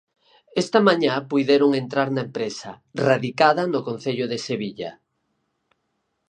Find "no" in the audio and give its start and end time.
3.71-3.79